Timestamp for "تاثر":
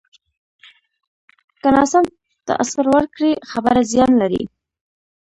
2.47-2.85